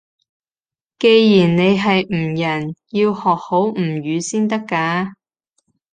[0.97, 5.11] 既然你係吳人，要學好吳語先得㗎